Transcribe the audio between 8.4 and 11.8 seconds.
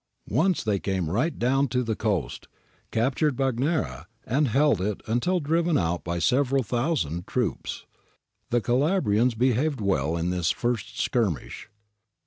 The Cala brians behaved well in this first skirmish.